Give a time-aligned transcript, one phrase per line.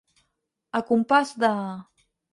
[0.79, 1.55] A compàs de.